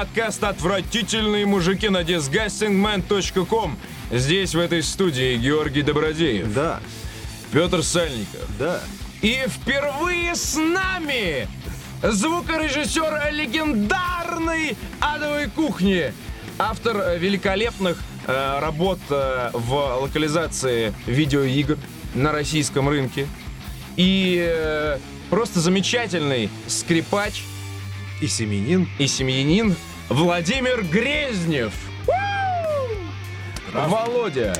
[0.00, 3.76] подкаст «Отвратительные мужики» на disgustingman.com.
[4.10, 6.54] Здесь, в этой студии, Георгий Добродеев.
[6.54, 6.80] Да,
[7.52, 8.46] Петр Сальников.
[8.58, 8.80] да.
[9.20, 11.46] И впервые с нами
[12.02, 16.14] звукорежиссер легендарной адовой кухни,
[16.58, 21.76] автор великолепных э, работ э, в локализации видеоигр
[22.14, 23.26] на российском рынке
[23.96, 24.98] и э,
[25.28, 27.42] просто замечательный скрипач
[28.22, 28.88] И семенин.
[28.98, 29.76] и семьянин
[30.10, 31.72] Владимир Грезнев.
[33.72, 34.52] Володя,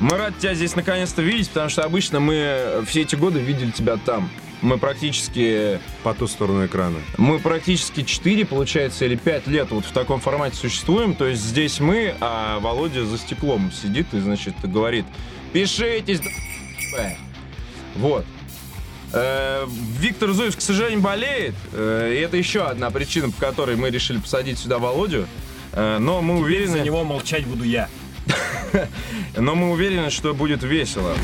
[0.00, 3.98] мы рады тебя здесь наконец-то видеть, потому что обычно мы все эти годы видели тебя
[3.98, 4.30] там.
[4.62, 6.96] Мы практически, По ту сторону экрана.
[7.18, 11.14] мы практически 4, получается, или 5 лет вот в таком формате существуем.
[11.14, 15.04] То есть здесь мы, а Володя за стеклом сидит и, значит, говорит,
[15.52, 16.20] пишитесь,
[16.96, 17.12] да,
[17.96, 18.24] вот.
[19.14, 19.66] Э,
[20.00, 21.54] Виктор Зуев, к сожалению, болеет.
[21.72, 25.28] э, И это еще одна причина, по которой мы решили посадить сюда Володю.
[25.72, 27.88] Э, Но мы За уверены, него молчать буду я.
[29.36, 31.14] но мы уверены, что будет весело.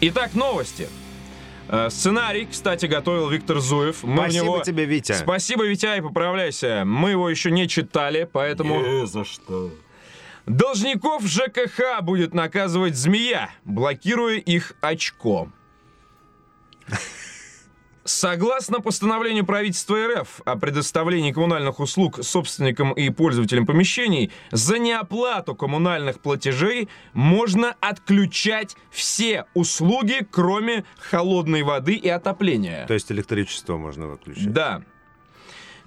[0.00, 0.88] Итак, новости.
[1.88, 4.02] Сценарий, кстати, готовил Виктор Зуев.
[4.02, 4.60] Мы Спасибо него...
[4.60, 5.12] тебе, Витя.
[5.12, 6.82] Спасибо, Витя, и поправляйся.
[6.84, 8.82] Мы его еще не читали, поэтому...
[8.82, 9.70] Э, за что?
[10.46, 15.52] Должников ЖКХ будет наказывать змея, блокируя их очком.
[18.04, 26.18] Согласно постановлению правительства РФ о предоставлении коммунальных услуг собственникам и пользователям помещений, за неоплату коммунальных
[26.18, 32.86] платежей можно отключать все услуги, кроме холодной воды и отопления.
[32.88, 34.52] То есть электричество можно выключить.
[34.52, 34.82] Да.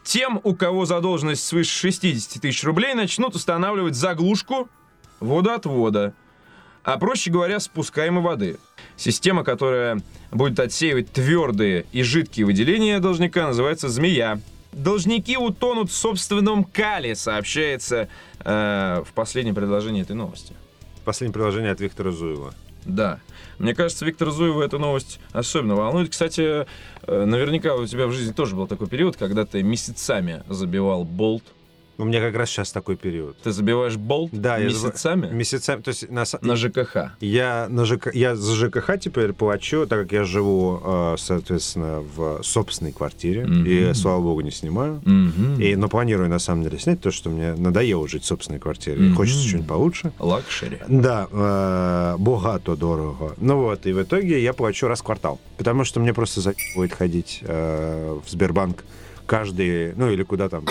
[0.06, 4.70] Тем, у кого задолженность свыше 60 тысяч рублей, начнут устанавливать заглушку
[5.20, 6.14] водоотвода,
[6.84, 8.58] а проще говоря, спускаемой воды.
[8.96, 10.00] Система, которая
[10.32, 14.40] будет отсеивать твердые и жидкие выделения должника, называется «змея».
[14.72, 18.08] Должники утонут в собственном кале, сообщается
[18.42, 20.54] э, в последнем предложении этой новости.
[21.04, 22.54] Последнее приложение от Виктора Зуева.
[22.86, 23.20] Да.
[23.58, 26.10] Мне кажется, Виктор Зуева эта новость особенно волнует.
[26.10, 26.66] Кстати,
[27.08, 31.44] э, наверняка у тебя в жизни тоже был такой период, когда ты месяцами забивал болт.
[31.98, 33.38] У меня как раз сейчас такой период.
[33.42, 35.82] Ты забиваешь болт Да, я заб- месяцами Месяцами.
[35.82, 36.98] То есть на, на ЖКХ.
[37.22, 38.14] я, на ЖК...
[38.14, 43.46] я за ЖКХ теперь плачу, так как я живу, э, соответственно, в собственной квартире.
[43.46, 43.66] Мгм.
[43.66, 45.02] И, слава богу, не снимаю.
[45.06, 45.62] Мгм.
[45.62, 48.98] И, но планирую, на самом деле, снять, то, что мне надоело жить в собственной квартире.
[48.98, 49.16] Мгм.
[49.16, 50.12] хочется что-нибудь получше.
[50.20, 50.80] Luxury.
[50.90, 53.34] Да, э, богато дорого.
[53.38, 55.40] Ну вот, и в итоге я плачу раз в квартал.
[55.58, 56.42] Потому что мне просто
[56.76, 58.84] будет ходить э, в Сбербанк
[59.26, 60.66] каждый, ну или куда там.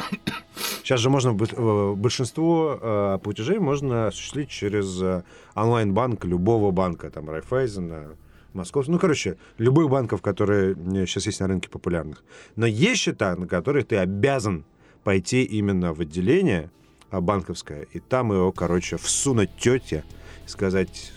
[0.82, 5.22] Сейчас же можно, э, большинство э, платежей можно осуществить через э,
[5.54, 8.16] онлайн-банк любого банка, там, Райфайзена,
[8.52, 10.76] Московского, ну, короче, любых банков, которые
[11.06, 12.22] сейчас есть на рынке популярных.
[12.54, 14.64] Но есть счета, на которые ты обязан
[15.02, 16.70] пойти именно в отделение
[17.10, 20.04] а, банковское, и там его, короче, всунуть тете
[20.46, 21.12] и сказать,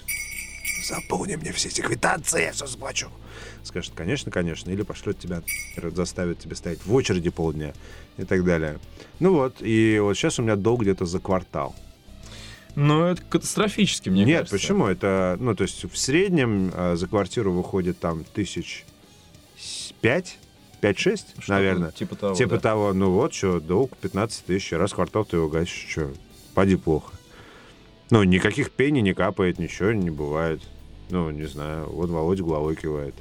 [0.88, 3.08] заполни мне все эти квитанции, я все заплачу.
[3.68, 5.44] Скажет, конечно, конечно, или пошлет тебя,
[5.94, 7.74] заставит тебя стоять в очереди полдня
[8.18, 8.80] и так далее.
[9.20, 11.76] Ну вот, и вот сейчас у меня долг где-то за квартал.
[12.76, 14.56] Ну, это катастрофически, мне Нет, кажется.
[14.56, 14.86] почему?
[14.86, 18.86] Это, ну, то есть в среднем э, за квартиру выходит там тысяч
[20.00, 20.38] пять,
[20.80, 21.92] пять-шесть, Что-то наверное.
[21.92, 22.60] Типа того, Типа да.
[22.60, 26.12] того, ну вот, что, долг 15 тысяч, раз в квартал ты его гасишь, что,
[26.54, 27.16] поди плохо.
[28.12, 30.62] Ну, никаких пений не капает, ничего не бывает.
[31.10, 33.16] Ну, не знаю, вот Володя головой кивает.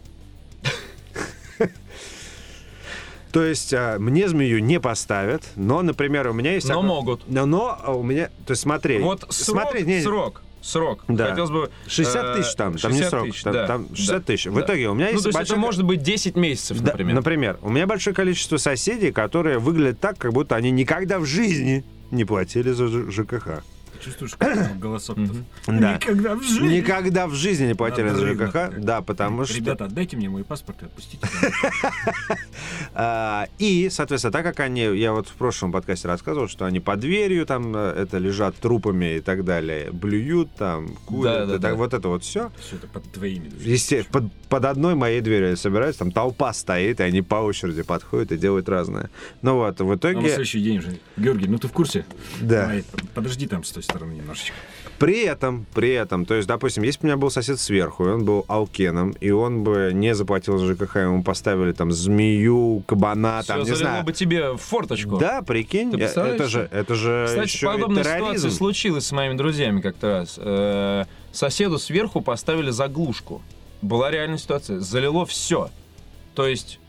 [3.32, 6.68] То есть а, мне змею не поставят, но, например, у меня есть...
[6.68, 7.28] Но могут.
[7.28, 8.30] Но, а, у меня...
[8.46, 8.98] То есть смотри.
[8.98, 11.04] Вот срок, срок, срок.
[11.08, 11.30] Да.
[11.30, 11.70] Хотелось бы...
[11.86, 14.46] 60 э, тысяч там, там не 60 срок, тысяч, там, да, там 60 да, тысяч.
[14.46, 14.60] В да.
[14.62, 17.14] итоге у меня Ну, есть то есть это может быть 10 месяцев, Да, например.
[17.14, 21.84] например, у меня большое количество соседей, которые выглядят так, как будто они никогда в жизни
[22.10, 23.62] не платили за ЖКХ.
[24.06, 25.44] Чувствуешь, как голосок Мгм.
[25.66, 25.94] Да.
[25.94, 26.76] Никогда в жизни.
[26.76, 29.56] Никогда в жизни не платили за ЖКХ, да, потому что...
[29.56, 31.26] Ребята, отдайте мне мой паспорт и отпустите.
[32.98, 37.00] А, и, соответственно, так как они, я вот в прошлом подкасте рассказывал, что они под
[37.00, 42.24] дверью там э, это лежат трупами и так далее, блюют там, курят, вот это вот
[42.24, 42.50] все.
[42.58, 43.50] Все это под твоими.
[43.60, 48.38] Естественно, под, одной моей дверью собираются, там толпа стоит, и они по очереди подходят и
[48.38, 49.10] делают разное.
[49.42, 50.98] Ну вот, в А на итоге, следующий день уже.
[51.18, 52.06] Георгий, ну ты в курсе?
[52.40, 52.62] да.
[52.62, 54.54] Давай, подожди там с той стороны немножечко.
[54.98, 58.08] При этом, при этом, то есть, допустим, если бы у меня был сосед сверху, и
[58.08, 63.40] он был алкеном, и он бы не заплатил за ЖКХ, ему поставили там змею, кабана,
[63.42, 64.04] Всё там, не залило знаю.
[64.04, 65.18] бы тебе в форточку.
[65.18, 68.26] Да, прикинь, Ты э, это же, это же Кстати, еще и подобная терроризм.
[68.28, 70.36] ситуация случилась с моими друзьями как-то раз.
[70.38, 73.42] Э, Соседу сверху поставили заглушку.
[73.82, 74.80] Была реальная ситуация.
[74.80, 75.68] Залило все.
[76.34, 76.80] То есть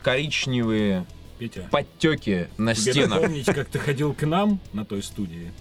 [0.00, 1.04] коричневые
[1.38, 3.20] Петя, подтеки на тебе стенах.
[3.20, 5.52] напомнить, как ты ходил к нам на той студии?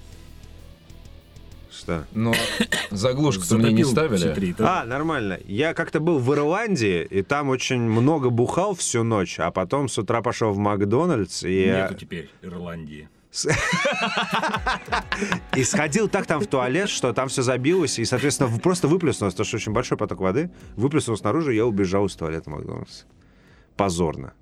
[1.71, 2.06] Что?
[2.13, 2.33] Но
[2.92, 4.33] заглушку-то мне не ставили.
[4.33, 4.81] три этажа.
[4.81, 5.39] А, нормально.
[5.45, 9.98] Я как-то был в Ирландии, и там очень много бухал всю ночь, а потом с
[9.98, 13.10] утра пошел в Макдональдс и, Нету теперь Ирландии.
[15.56, 19.45] и сходил так там в туалет, что там все забилось, и, соответственно, просто выплеснулось, потому
[19.45, 20.50] что очень большой поток воды.
[20.75, 23.06] Выплеснулось снаружи, и я убежал из туалета Макдональдса.
[23.77, 24.33] Позорно.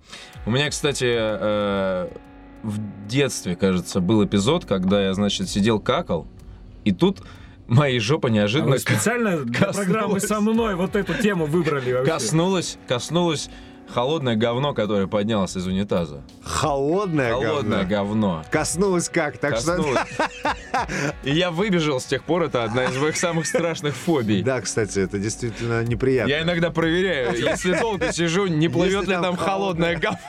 [0.46, 2.10] У меня, кстати, э,
[2.64, 6.26] в детстве, кажется, был эпизод, когда я, значит, сидел какал,
[6.88, 7.20] и тут
[7.68, 9.76] моей жопа А неожиданно вы специально для коснулась.
[9.78, 12.12] программы со мной вот эту тему выбрали вообще?
[12.12, 13.50] коснулось, коснулось
[13.94, 16.22] холодное говно, которое поднялось из унитаза.
[16.44, 18.42] Холодное, Холодное говно.
[18.42, 18.46] говно.
[18.52, 19.38] Коснулось как?
[19.38, 20.00] Так Коснулось.
[21.24, 24.38] И я выбежал с тех пор, это одна из моих самых страшных фобий.
[24.40, 24.46] что...
[24.46, 26.30] Да, кстати, это действительно неприятно.
[26.30, 30.20] Я иногда проверяю, если долго сижу, не плывет ли там холодное говно.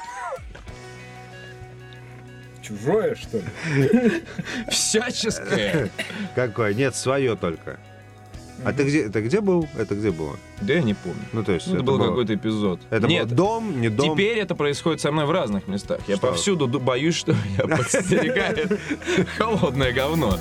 [2.69, 4.23] Чужое, что ли?
[4.69, 5.91] Всяческое.
[6.35, 6.75] Какое?
[6.75, 7.79] Нет, свое только.
[8.65, 9.69] А ты где, это где был?
[9.79, 10.37] Это где было?
[10.61, 11.21] Да я не помню.
[11.33, 12.81] Ну, то есть Ну, Это это был было- какой-то эпизод.
[12.91, 14.15] Это Нет, был дом, не дом?
[14.15, 16.01] Теперь это происходит со мной в разных местах.
[16.09, 16.27] Я Что?
[16.27, 18.79] повсюду ду- боюсь, что меня подстерегает
[19.39, 20.39] холодное говно.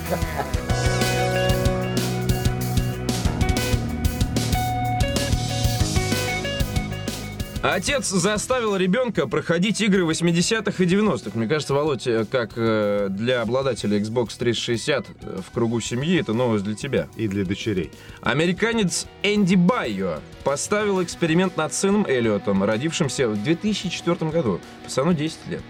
[7.69, 11.31] Отец заставил ребенка проходить игры 80-х и 90-х.
[11.33, 16.31] Мне кажется, Володь, э, как э, для обладателя Xbox 360 э, в кругу семьи, это
[16.31, 17.09] новость для тебя.
[17.17, 17.91] И для дочерей.
[18.21, 24.61] Американец Энди Байо поставил эксперимент над сыном Эллиотом, родившимся в 2004 году.
[24.85, 25.61] Пацану 10 лет.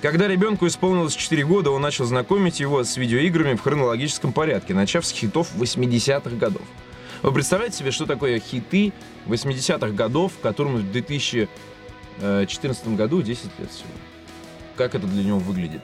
[0.00, 5.04] Когда ребенку исполнилось 4 года, он начал знакомить его с видеоиграми в хронологическом порядке, начав
[5.04, 6.62] с хитов 80-х годов.
[7.22, 8.92] Вы представляете себе, что такое хиты
[9.26, 13.90] 80-х годов, которым в 2014 году 10 лет всего?
[14.76, 15.82] Как это для него выглядит?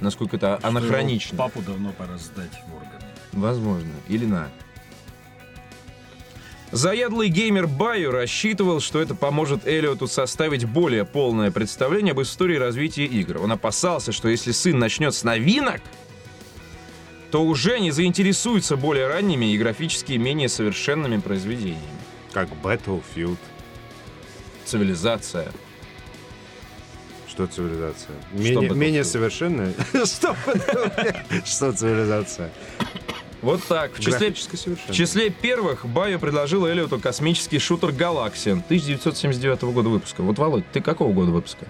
[0.00, 1.38] Насколько это Что анахронично?
[1.38, 3.04] Папу давно пора сдать в органы.
[3.32, 3.92] Возможно.
[4.08, 4.48] Или на.
[6.72, 13.04] Заядлый геймер Байо рассчитывал, что это поможет Эллиоту составить более полное представление об истории развития
[13.04, 13.40] игр.
[13.42, 15.82] Он опасался, что если сын начнет с новинок,
[17.32, 21.80] то уже не заинтересуется более ранними и графически менее совершенными произведениями.
[22.30, 23.38] Как Battlefield.
[24.66, 25.50] Цивилизация.
[27.26, 28.14] Что цивилизация?
[28.34, 28.74] Что Менее, Battlefield?
[28.76, 29.72] менее совершенная?
[30.04, 30.36] Что?
[31.46, 32.52] Что цивилизация?
[33.40, 33.94] Вот так.
[33.94, 40.20] В числе, в числе первых Байо предложил Эллиоту космический шутер Galaxian 1979 года выпуска.
[40.22, 41.66] Вот, Володь, ты какого года выпуска?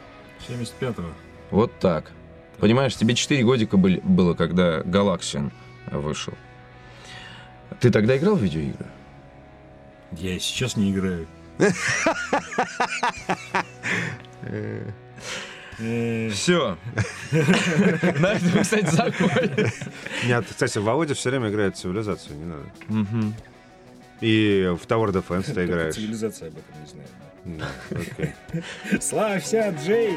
[0.48, 1.06] 75-го.
[1.52, 2.10] Вот так.
[2.62, 5.50] Понимаешь, тебе 4 годика были, было, когда Галаксиан
[5.90, 6.32] вышел.
[7.80, 8.86] Ты тогда играл в видеоигры?
[10.12, 11.26] Я сейчас не играю.
[16.32, 16.78] Все.
[18.20, 19.72] На этом, кстати, закончим.
[20.28, 22.66] Нет, кстати, Володя все время играет в цивилизацию, не надо.
[24.20, 25.96] И в Tower Defense ты играешь.
[25.96, 27.10] Цивилизация об этом не знает.
[27.44, 28.34] Да, окей.
[29.00, 30.16] Славься, Джей!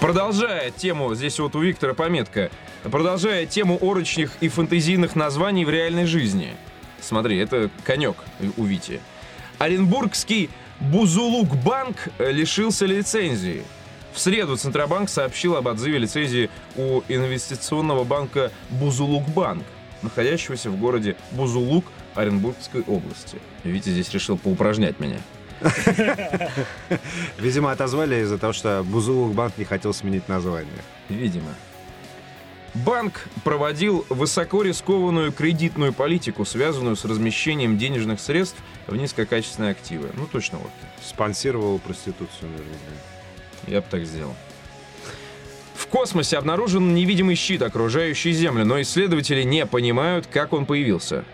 [0.00, 2.50] Продолжая тему, здесь вот у Виктора пометка,
[2.82, 6.54] продолжая тему орочных и фэнтезийных названий в реальной жизни.
[7.00, 8.16] Смотри, это конек
[8.58, 9.00] у Вити.
[9.58, 13.64] Оренбургский Бузулук-банк лишился лицензии.
[14.12, 19.64] В среду Центробанк сообщил об отзыве лицензии у инвестиционного банка Бузулук-банк,
[20.02, 21.84] находящегося в городе Бузулук
[22.14, 23.38] Оренбургской области.
[23.64, 25.18] Витя здесь решил поупражнять меня.
[27.38, 30.82] Видимо, отозвали из-за того, что Бузулук банк не хотел сменить название.
[31.08, 31.54] Видимо.
[32.74, 38.56] Банк проводил высоко рискованную кредитную политику, связанную с размещением денежных средств
[38.88, 40.10] в низкокачественные активы.
[40.14, 40.70] Ну, точно вот.
[41.00, 42.78] Спонсировал проституцию, наверное.
[43.68, 44.34] Я бы так сделал.
[45.76, 51.24] В космосе обнаружен невидимый щит, окружающий Землю, но исследователи не понимают, как он появился.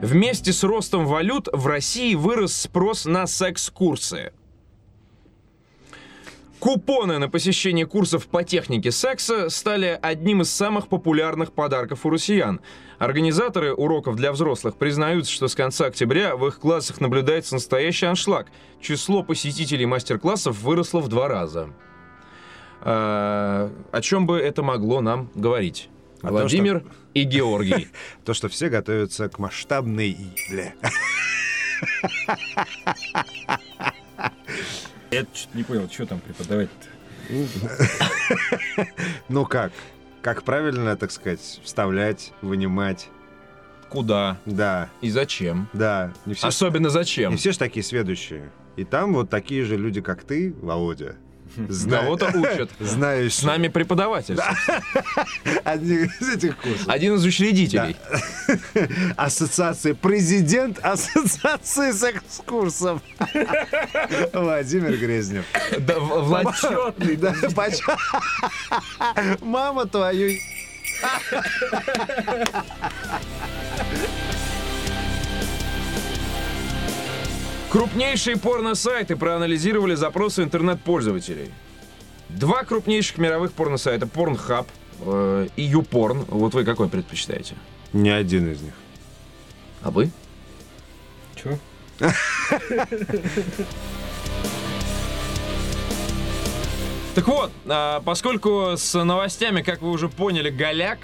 [0.00, 4.32] Вместе с ростом валют в России вырос спрос на секс-курсы.
[6.60, 12.60] Купоны на посещение курсов по технике секса стали одним из самых популярных подарков у россиян.
[12.98, 18.46] Организаторы уроков для взрослых признаются, что с конца октября в их классах наблюдается настоящий аншлаг.
[18.80, 21.70] Число посетителей мастер-классов выросло в два разаза.
[22.82, 25.88] А, о чем бы это могло нам говорить?
[26.20, 26.84] Том, Владимир
[27.14, 27.88] и Георгий.
[28.24, 30.74] То, что все готовятся к масштабной ебле.
[35.10, 36.86] Я что-то не понял, что там преподавать-то.
[39.28, 39.72] Ну как?
[40.22, 43.08] как правильно, так сказать, вставлять, вынимать.
[43.88, 45.68] Куда Да, и зачем?
[45.72, 46.12] да.
[46.26, 47.30] Не все, ж- Особенно зачем?
[47.32, 48.50] не все же такие сведущие.
[48.76, 51.16] И там вот такие же люди, как ты, Володя.
[51.56, 52.70] Зна- Кого-то учат.
[52.80, 53.30] Знающие.
[53.30, 54.38] С нами преподаватель.
[55.64, 56.88] Одни из этих курсов.
[56.88, 57.96] Один из учредителей.
[59.16, 63.00] Ассоциации, президент Ассоциации секс-курсов.
[64.32, 65.44] Владимир Грезнев.
[65.78, 67.16] Да, В- Влад- Четный.
[67.16, 67.80] Да, поч-
[69.40, 70.38] Мама твою...
[77.70, 81.50] Крупнейшие порно-сайты проанализировали запросы интернет-пользователей.
[82.30, 84.66] Два крупнейших мировых порно-сайта Pornhub
[85.00, 86.24] э, и YouPorn.
[86.28, 87.56] Вот вы какой предпочитаете?
[87.92, 88.72] Ни один из них.
[89.82, 90.10] А вы?
[91.36, 91.58] Че?
[97.14, 101.00] Так вот, а, поскольку с новостями, как вы уже поняли, голяк,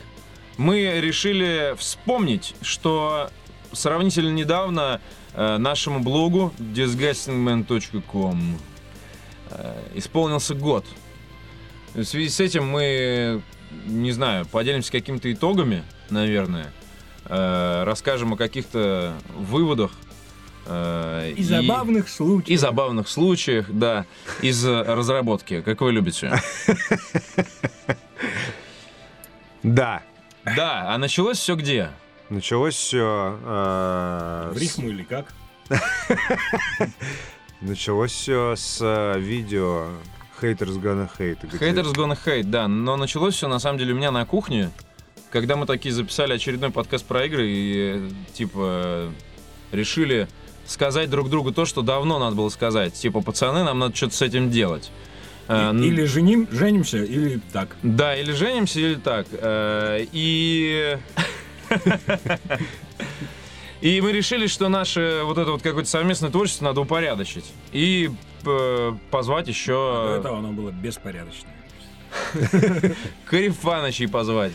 [0.59, 3.30] мы решили вспомнить, что
[3.73, 5.00] сравнительно недавно
[5.36, 8.58] нашему блогу disgustingman.com
[9.50, 10.84] э, исполнился год.
[11.94, 13.42] В связи с этим мы,
[13.86, 16.72] не знаю, поделимся какими-то итогами, наверное,
[17.26, 19.92] э, расскажем о каких-то выводах.
[20.66, 22.60] э, И забавных и случаев.
[22.60, 24.06] забавных случаях, да,
[24.42, 26.32] из э, разработки, как вы любите.
[29.62, 30.02] Да.
[30.44, 31.88] Да, а началось все где?
[32.31, 33.38] Началось все...
[33.45, 35.33] В рифму или как?
[37.61, 39.87] Началось все с э, видео
[40.40, 41.38] Haters Gonna Hate.
[41.47, 44.71] где- Haters gonna hate, да, но началось все на самом деле у меня на кухне,
[45.31, 49.11] когда мы такие записали очередной подкаст про игры и э, типа
[49.73, 50.28] решили
[50.66, 52.93] сказать друг другу то, что давно надо было сказать.
[52.95, 54.90] Типа, пацаны, нам надо что-то с этим делать.
[55.49, 57.76] Э, Или женим, женимся, или так.
[57.83, 59.26] Да, или женимся, или так.
[59.33, 60.99] Э, И...
[63.81, 67.45] И мы решили, что наше вот это вот какое-то совместное творчество надо упорядочить.
[67.73, 68.11] И
[68.47, 71.52] э, позвать До еще этого оно было беспорядочное.
[73.26, 74.52] Карифанычей позвать.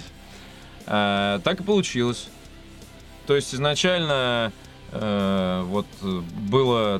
[0.87, 2.29] А, так и получилось.
[3.27, 4.51] То есть изначально
[4.91, 6.99] э, вот было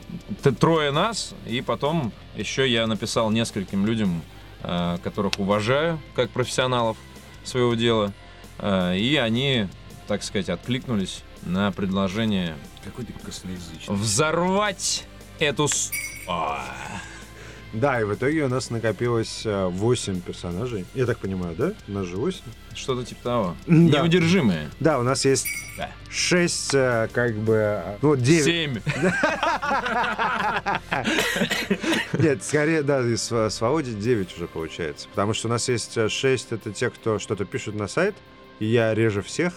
[0.60, 4.22] трое нас, и потом еще я написал нескольким людям,
[4.62, 6.98] э, которых уважаю как профессионалов
[7.44, 8.14] своего дела,
[8.60, 9.68] э, и они,
[10.10, 13.96] так сказать, откликнулись на предложение Какой ты косноязычный.
[13.96, 15.06] взорвать
[15.38, 15.92] эту с...
[16.28, 16.66] А.
[17.74, 20.86] Да, и в итоге у нас накопилось 8 персонажей.
[20.96, 21.74] Я так понимаю, да?
[21.88, 22.40] У нас же 8.
[22.74, 23.56] Что-то типа того.
[23.68, 23.74] Да.
[24.02, 24.72] Неудержимые.
[24.80, 25.46] Да, у нас есть
[25.78, 25.92] Да.
[26.10, 26.72] 6,
[27.14, 27.54] как бы...
[27.86, 28.44] э, Ну, 9.
[28.44, 28.80] Семь.
[32.18, 35.08] Нет, скорее, да, и с, Володей 9 уже получается.
[35.10, 38.16] Потому что у нас есть 6, это те, кто что-то пишут на сайт,
[38.60, 39.54] и я реже всех.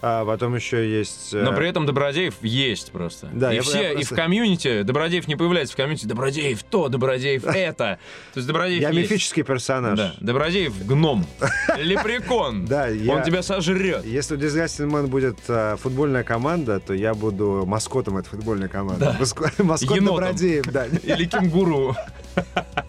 [0.00, 1.34] А потом еще есть...
[1.34, 3.28] э, Но при этом Добродеев есть просто.
[3.32, 6.62] Да, и я- все, я и просто- в комьюнити, Добродеев не появляется в комьюнити, Добродеев
[6.62, 7.98] то, Добродеев это.
[8.32, 9.10] То есть Добродеев Я есть.
[9.10, 9.98] мифический персонаж.
[9.98, 11.26] Да, Добродеев гном,
[11.78, 12.64] лепрекон.
[12.66, 14.04] Да, я- Он тебя сожрет.
[14.04, 19.04] Если у Disgusting Man будет э, футбольная команда, то я буду маскотом этой футбольной команды.
[19.18, 20.16] Маско- Маскот Енотом.
[20.16, 20.86] Добродеев, да.
[20.86, 21.96] Или кенгуру.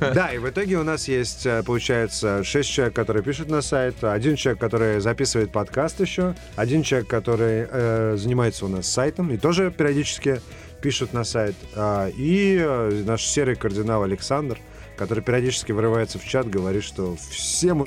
[0.00, 4.02] Да, и в итоге у нас есть, э, получается, 6 человек, которые пишут на сайт,
[4.02, 9.36] один человек, который записывает подкаст еще, один человек, который э, занимается у нас сайтом и
[9.36, 10.40] тоже периодически
[10.80, 14.58] пишет на сайт, а, и э, наш серый кардинал Александр,
[14.96, 17.86] который периодически врывается в чат, говорит, что все мы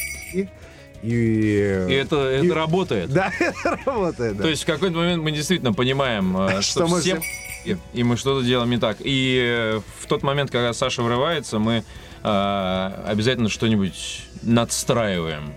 [1.04, 1.86] и...
[1.89, 3.12] И это, это И- работает.
[3.12, 4.44] Да, это работает, да.
[4.44, 8.04] То есть в какой-то момент мы действительно понимаем, э, Что что мы все все- и
[8.04, 8.98] мы что-то делаем не так.
[9.01, 11.84] И э, в тот момент, когда Саша врывается, мы
[12.24, 15.54] э, обязательно что-нибудь надстраиваем.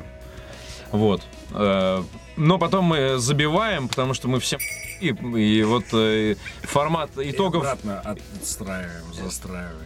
[0.92, 1.22] Вот.
[1.52, 2.02] Э,
[2.36, 4.58] Но потом мы забиваем, потому что мы все
[5.00, 8.00] и, и вот э, формат И итогов обратно
[8.40, 9.76] отстраиваем, застраиваем.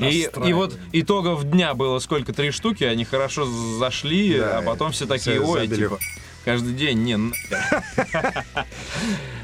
[0.00, 4.92] И, и вот итогов дня было сколько три штуки, они хорошо зашли, Да, а потом
[4.92, 5.82] все такие, все ой, забили.
[5.84, 5.98] типа,
[6.44, 7.84] каждый день, не, нахер».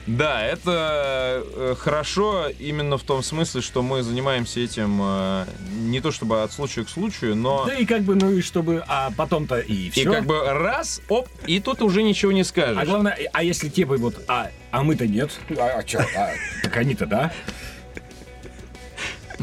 [0.06, 5.44] Да, это э, хорошо именно в том смысле, что мы занимаемся этим э,
[5.82, 8.82] не то чтобы от случая к случаю, но Да и как бы, ну и чтобы,
[8.88, 10.00] а потом-то и все.
[10.02, 12.88] и как бы раз, оп, и тут уже ничего не А скажешь.
[12.88, 15.30] главное, а если типа вот, а, а мы-то нет?
[15.56, 16.00] А, а чё?
[16.00, 16.30] А,
[16.64, 17.32] так они-то да?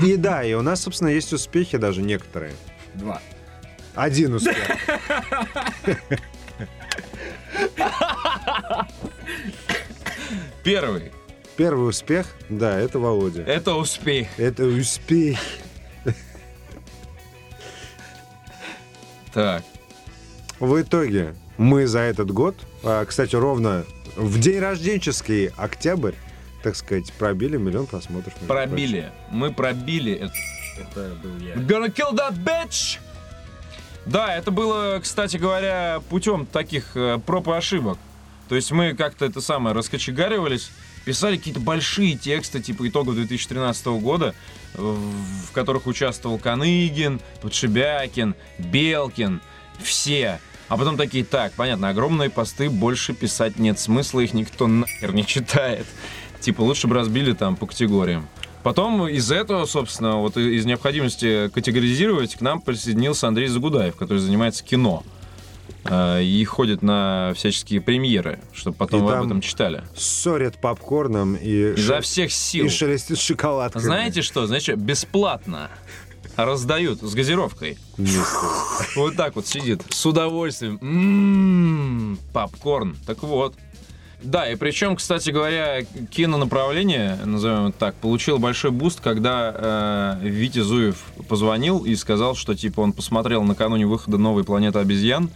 [0.03, 2.53] И да, и у нас, собственно, есть успехи даже некоторые.
[2.93, 3.21] Два.
[3.95, 4.57] Один успех.
[10.63, 11.11] Первый.
[11.55, 13.41] Первый успех, да, это Володя.
[13.41, 14.27] Это успех.
[14.37, 15.39] Это успех.
[19.33, 19.63] Так.
[20.59, 23.85] В итоге мы за этот год, а, кстати, ровно
[24.15, 26.13] в день рожденческий октябрь,
[26.63, 28.33] так сказать, пробили миллион просмотров.
[28.47, 29.11] Пробили.
[29.31, 30.33] Мы пробили это.
[30.79, 31.55] Это был я.
[31.55, 32.99] Gonna kill that bitch!
[34.05, 37.97] Да, это было, кстати говоря, путем таких э, проб и ошибок.
[38.47, 40.71] То есть мы как-то это самое раскочегаривались,
[41.03, 44.33] писали какие-то большие тексты, типа итогов 2013 года,
[44.75, 49.41] в которых участвовал Каныгин, Подшибякин, Белкин,
[49.81, 50.39] все.
[50.69, 55.25] А потом такие, так, понятно, огромные посты, больше писать нет смысла, их никто нахер не
[55.25, 55.85] читает.
[56.41, 58.27] Типа лучше бы разбили там по категориям.
[58.63, 64.63] Потом из этого, собственно, вот из необходимости категоризировать к нам присоединился Андрей Загудаев, который занимается
[64.63, 65.03] кино.
[65.85, 69.83] Э, И ходит на всяческие премьеры, чтобы потом И вы об этом читали.
[69.95, 72.65] Сорят попкорном и, Изо всех сил.
[72.65, 73.83] и шелестит шоколадками.
[73.83, 74.45] Знаете что?
[74.47, 74.75] Знаете, что?
[74.75, 75.69] бесплатно
[76.35, 77.77] раздают с газировкой.
[78.95, 80.77] Вот так вот сидит, с удовольствием.
[80.81, 82.95] М-м, попкорн.
[83.05, 83.55] Так вот.
[84.23, 90.59] Да, и причем, кстати говоря, кинонаправление, назовем это так, получило большой boost, когда э, Витя
[90.59, 95.29] Зуев позвонил и сказал, что типа он посмотрел накануне выхода новой планеты обезьян,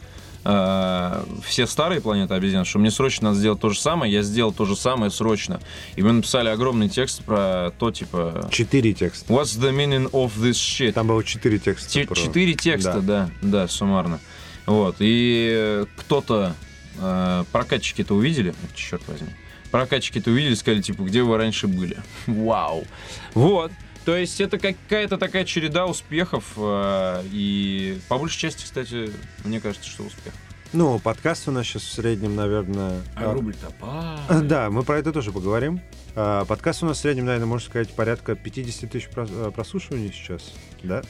[0.44, 4.52] э, все старые планеты обезьян, что мне срочно надо сделать то же самое, я сделал
[4.52, 5.60] то же самое срочно.
[5.96, 9.32] И мы написали огромный текст про то, типа, Четыре текста.
[9.32, 10.94] What's the meaning of this shit?
[10.94, 11.88] Там было четыре текста.
[11.88, 13.30] Те- про- Четыре текста, да.
[13.44, 14.20] да, суммарно.
[14.66, 14.96] Вот.
[15.00, 16.56] И кто-то
[16.98, 19.30] э, прокатчики-то увидели, черт возьми.
[19.72, 21.98] Прокатчики-то увидели, сказали, типа, где вы раньше были?
[22.28, 22.86] Вау.
[23.34, 23.72] Вот.
[24.06, 26.54] То есть это какая-то такая череда успехов.
[26.58, 29.12] э, и по большей части, кстати,
[29.44, 30.34] мне кажется, что успех.
[30.74, 33.02] Ну, подкаст у нас сейчас в среднем, наверное...
[33.18, 34.48] А а, рубль-то а, падает.
[34.48, 35.82] Да, мы про это тоже поговорим.
[36.16, 40.54] А, Подкаст у нас в среднем, наверное, можно сказать, порядка 50 тысяч э, прослушиваний сейчас,
[40.82, 41.02] да?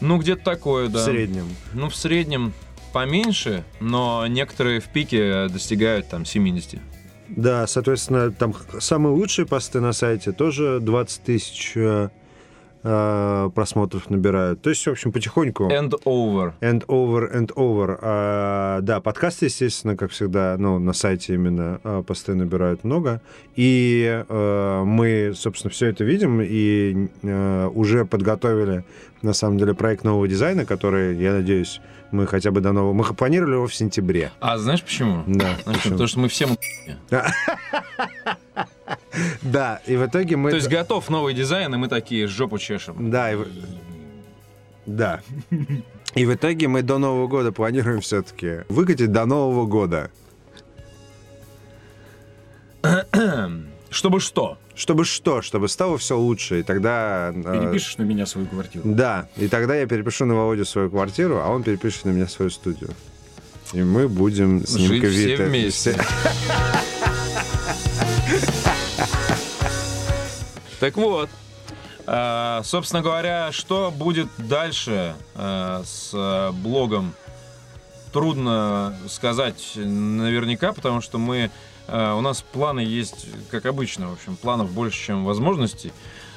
[0.00, 1.00] Ну, где-то такое, да.
[1.00, 1.48] В среднем.
[1.72, 2.52] Ну, в среднем
[2.92, 6.80] поменьше, но некоторые в пике достигают там 70.
[7.28, 12.08] Да, соответственно, там самые лучшие посты на сайте тоже 20 тысяч э,
[12.82, 14.62] э, просмотров набирают.
[14.62, 15.68] То есть, в общем, потихоньку...
[15.68, 16.54] And over.
[16.60, 17.98] And over, and over.
[18.02, 23.20] А, да, подкасты, естественно, как всегда, ну, на сайте именно а, посты набирают много.
[23.54, 28.84] И э, мы, собственно, все это видим и э, уже подготовили,
[29.22, 31.80] на самом деле, проект нового дизайна, который, я надеюсь,
[32.12, 32.92] мы хотя бы до нового...
[32.92, 34.32] Мы планировали его в сентябре.
[34.40, 35.22] А знаешь почему?
[35.26, 35.92] Да, Знаешь, почему?
[35.92, 36.46] потому что мы все...
[36.46, 36.56] м***.
[39.42, 40.50] Да, и в итоге мы...
[40.50, 43.10] То есть готов новый дизайн, и мы такие жопу чешем.
[43.10, 43.36] Да, и
[44.86, 45.20] да.
[46.14, 50.10] И в итоге мы до Нового года планируем все-таки выкатить до Нового года.
[53.90, 54.58] Чтобы что?
[54.80, 55.42] Чтобы что?
[55.42, 56.60] Чтобы стало все лучше.
[56.60, 57.34] И тогда...
[57.34, 58.82] э, Перепишешь на меня свою квартиру.
[58.86, 62.50] Да, и тогда я перепишу на Володю свою квартиру, а он перепишет на меня свою
[62.50, 62.88] студию.
[63.74, 66.00] И мы будем с ним Жить все вместе.
[70.80, 71.28] Так вот,
[72.06, 77.12] э, собственно говоря, что будет дальше э, с э, блогом?
[78.14, 81.50] Трудно сказать наверняка, потому что мы э,
[82.16, 85.92] у нас планы есть, как обычно, в общем, планов больше, чем возможностей.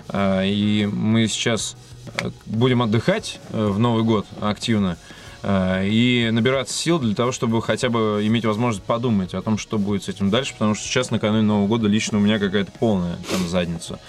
[0.09, 1.75] Э, И мы сейчас
[2.17, 4.97] э, будем отдыхать э, в Новый год активно
[5.43, 9.77] э, и набираться сил для того, чтобы хотя бы иметь возможность подумать о том, что
[9.77, 13.17] будет с этим дальше, потому что сейчас накануне Нового года лично у меня какая-то полная
[13.31, 13.99] там задница.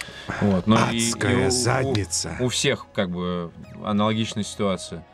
[0.41, 0.67] Вот.
[0.67, 2.37] Но и- и Адская у- задница.
[2.41, 3.51] У, всех как бы
[3.83, 5.05] аналогичная ситуация.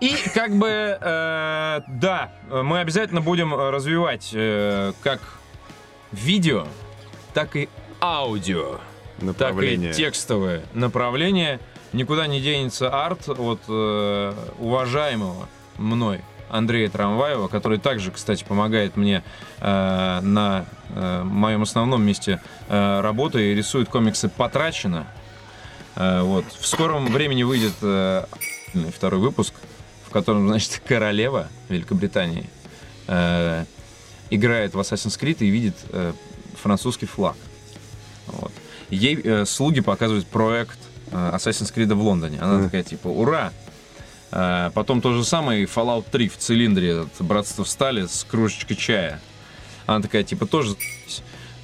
[0.00, 4.30] И как бы, э, да, мы обязательно будем э, развивать
[5.02, 5.20] как как
[6.12, 6.66] видео,
[7.34, 7.68] так и
[8.00, 8.78] аудио
[9.36, 11.60] так и текстовое направление.
[11.92, 19.22] Никуда не денется арт от э, уважаемого мной Андрея Трамваева, который также, кстати, помогает мне
[19.60, 25.06] э, на э, моем основном месте э, работы и рисует комиксы «Потрачено».
[25.96, 26.44] Э, вот.
[26.58, 28.26] В скором времени выйдет э,
[28.94, 29.54] второй выпуск,
[30.08, 32.48] в котором, значит, королева Великобритании
[33.06, 33.64] э,
[34.30, 36.12] играет в Assassin's Creed и видит э,
[36.60, 37.36] французский флаг.
[38.26, 38.52] Вот.
[38.90, 40.78] Ей э, слуги показывают проект
[41.10, 42.38] э, Assassin's Creed в Лондоне.
[42.40, 42.64] Она Мгм.
[42.64, 43.52] такая, типа, ура!
[44.32, 48.76] Э, потом то же самое и Fallout 3 в цилиндре, этот, Братство Стали с кружечкой
[48.76, 49.20] чая.
[49.86, 50.74] Она такая, типа, тоже.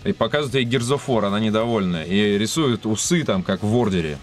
[0.04, 2.04] И показывает ей Герзофор, она недовольна.
[2.04, 4.18] И рисует усы там, как в Ордере.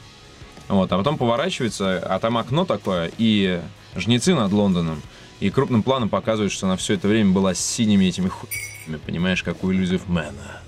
[0.68, 3.60] Вот, а потом поворачивается, а там окно такое, и
[3.96, 5.02] жнецы над Лондоном.
[5.40, 9.42] И крупным планом показывают, что она все это время была с синими этими хуями, понимаешь,
[9.44, 10.62] как у Иллюзив Мэна.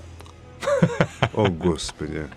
[1.34, 2.28] О, господи.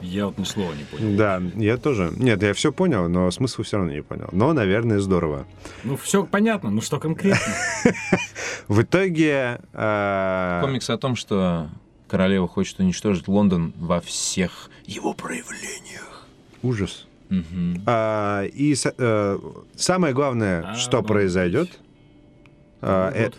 [0.00, 1.16] Я вот ни слова не понял.
[1.16, 2.12] Да, я тоже.
[2.16, 4.28] Нет, я все понял, но смысл все равно не понял.
[4.32, 5.46] Но, наверное, здорово.
[5.84, 7.52] Ну, все понятно, ну что конкретно?
[8.68, 9.60] В итоге...
[9.72, 11.68] э, Комикс о том, что
[12.08, 16.26] королева хочет уничтожить Лондон во всех его проявлениях.
[16.62, 17.06] Ужас.
[17.86, 19.38] А, и э,
[19.76, 21.70] самое главное, А, что ну, произойдет,
[22.80, 23.38] а, э- год.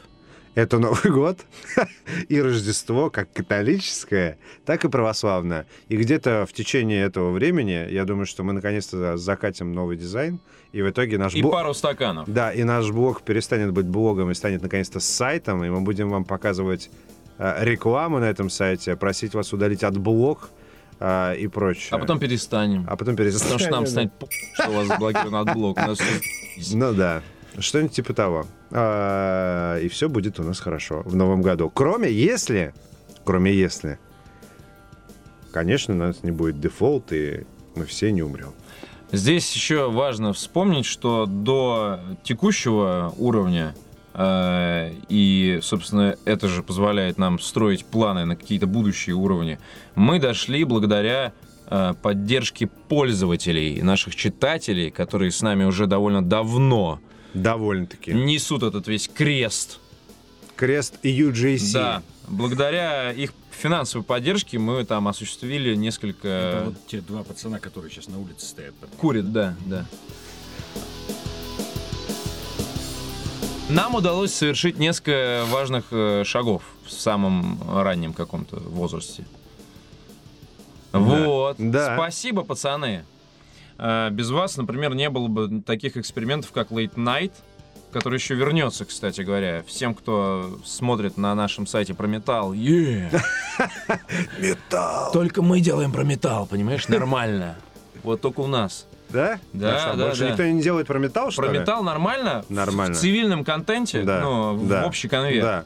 [0.56, 1.40] это Новый год
[2.30, 5.66] и Рождество, как католическое, так и православное.
[5.90, 10.40] И где-то в течение этого времени, я думаю, что мы наконец-то закатим новый дизайн,
[10.72, 11.54] и в итоге наш И блог...
[11.54, 12.28] пару стаканов.
[12.28, 16.26] Да, и наш блог перестанет быть блогом и станет наконец-то сайтом, и мы будем вам
[16.26, 16.90] показывать
[17.38, 20.50] э, рекламу на этом сайте, просить вас удалить от блог
[21.04, 21.90] э, и прочее.
[21.92, 22.86] А потом перестанем.
[22.90, 23.44] а потом перестанем.
[23.44, 24.14] Потому что нам станет
[24.54, 27.22] что у вас заблокирован от всё Ну да,
[27.60, 28.46] что-нибудь типа того.
[28.72, 31.70] А, и все будет у нас хорошо в новом году.
[31.70, 32.74] Кроме если,
[33.26, 34.00] кроме если,
[35.52, 38.54] конечно, у нас не будет дефолт, и мы все не умрем.
[39.12, 43.76] Здесь еще важно вспомнить, что до текущего уровня
[44.16, 49.60] и, собственно, это же позволяет нам строить планы на какие-то будущие уровни.
[49.96, 51.34] Мы дошли благодаря
[51.68, 57.00] э, поддержке пользователей, наших читателей, которые с нами уже довольно давно
[57.34, 58.14] Довольно-таки.
[58.14, 59.80] несут этот весь крест.
[60.56, 61.74] Крест и UGC.
[61.74, 66.62] Да, благодаря их финансовой поддержке мы там осуществили Это несколько...
[66.66, 68.76] вот те два пацана, которые сейчас на улице стоят.
[68.98, 69.86] Курит, да, да.
[73.74, 79.26] Нам удалось совершить несколько важных э, шагов в самом раннем каком-то возрасте.
[80.92, 81.56] Вот.
[81.58, 81.96] да.
[81.96, 83.04] Спасибо, пацаны.
[83.80, 87.32] Э, Без вас, например, не было бы таких экспериментов, как Late Night,
[87.92, 89.64] который еще вернется, кстати говоря.
[89.66, 92.54] Всем, кто смотрит на нашем сайте про металл.
[94.40, 95.12] Металл.
[95.12, 97.56] Только мы делаем про металл, понимаешь, нормально.
[98.04, 98.86] Вот только у нас.
[99.14, 99.40] Да?
[99.54, 100.30] Да, да, Больше да.
[100.32, 101.60] никто не делает про металл, что Про ли?
[101.60, 102.44] металл нормально?
[102.50, 102.96] Нормально.
[102.96, 104.02] В цивильном контенте?
[104.02, 105.42] Да, Ну, да, в общий конверт.
[105.42, 105.66] Да.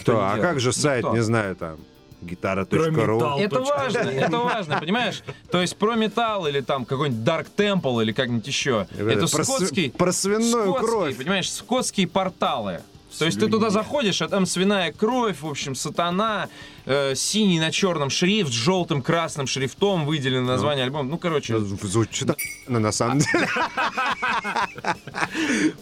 [0.00, 0.12] Кто?
[0.14, 0.42] не А делает.
[0.42, 1.16] как же сайт, Никто.
[1.16, 1.76] не знаю, там,
[2.22, 3.38] гитара.ру?
[3.38, 5.22] Это важно, это важно, понимаешь?
[5.50, 8.86] То есть про металл или там какой-нибудь Dark Temple или как-нибудь еще.
[8.98, 9.90] Это про, скотский...
[9.90, 11.16] про свиную кровь.
[11.16, 12.80] понимаешь, скотские порталы.
[13.18, 16.48] То есть ты туда заходишь, а там свиная кровь, в общем, сатана,
[16.86, 21.08] э, синий на черном шрифт, с желтым красным шрифтом выделено название альбома.
[21.08, 23.46] Ну, короче, Звучит охуенно, на самом деле.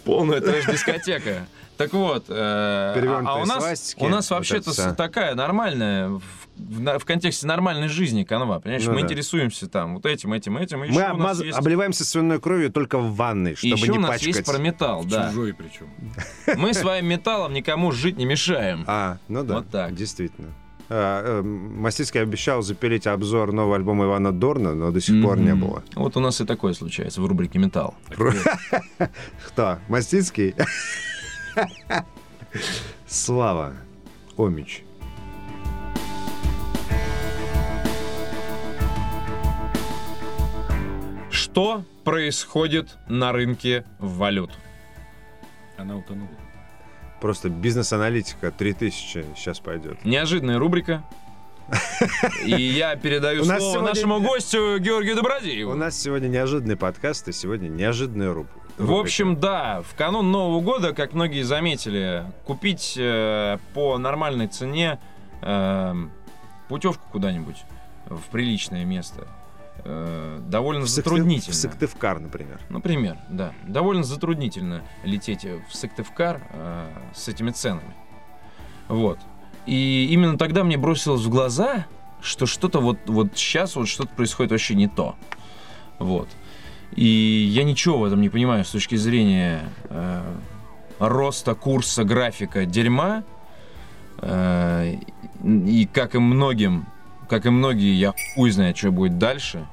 [0.04, 1.46] полная трэш-дискотека.
[1.80, 6.10] Так вот, э, а, а у нас, свастики, у нас вот вообще-то с- такая нормальная,
[6.10, 6.20] в,
[6.58, 8.84] в в контексте нормальной жизни канва, понимаешь?
[8.84, 9.06] Ну мы да.
[9.06, 10.80] интересуемся там вот этим, этим, этим.
[10.80, 14.00] Мы еще обмаз- есть, обливаемся свиной кровью только в ванной, и чтобы еще не у
[14.02, 14.26] нас пачкать.
[14.36, 15.28] есть про металл, да.
[15.30, 15.88] Чужой причем.
[16.60, 18.84] Мы своим металлом никому жить не мешаем.
[18.86, 19.94] А, ну да, Вот так.
[19.94, 20.48] действительно.
[20.90, 25.54] А, э, Мастицкий обещал запилить обзор нового альбома Ивана Дорна, но до сих пор не
[25.54, 25.82] было.
[25.94, 27.94] Вот у нас и такое случается в рубрике «Металл».
[29.46, 29.78] Кто?
[29.88, 30.54] Мастицкий?
[33.06, 33.74] Слава.
[34.36, 34.82] Омич.
[41.30, 44.50] Что происходит на рынке валют?
[45.76, 46.28] Она утонула.
[47.20, 50.04] Просто бизнес-аналитика 3000 сейчас пойдет.
[50.04, 51.04] Неожиданная рубрика.
[52.44, 55.74] И я передаю У слово нашему гостю Георгию У Добродееву.
[55.74, 58.59] нас сегодня неожиданный подкаст, и сегодня неожиданная руб- рубрика.
[58.78, 64.98] В общем, да, в канун Нового года, как многие заметили, купить э, по нормальной цене
[65.42, 65.94] э,
[66.68, 67.56] путевку куда-нибудь
[68.06, 69.26] в приличное место
[69.85, 71.52] э, довольно в затруднительно.
[71.52, 72.61] В Сыктывкар, например.
[72.68, 73.52] Например, да.
[73.64, 77.94] Довольно затруднительно лететь в Сыктывкар э, с этими ценами.
[78.88, 79.18] Вот.
[79.66, 81.87] И именно тогда мне бросилось в глаза,
[82.20, 85.16] что что-то вот, вот сейчас вот что-то происходит вообще не то.
[85.98, 86.28] Вот.
[86.96, 90.22] И я ничего в этом не понимаю с точки зрения э,
[90.98, 93.24] роста курса графика дерьма.
[94.18, 94.96] Э,
[95.42, 96.87] и как и многим,
[97.29, 99.66] как и многие, я хуй знает, что будет дальше.